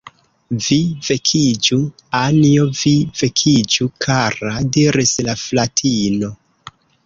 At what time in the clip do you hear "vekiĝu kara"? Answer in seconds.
3.21-4.57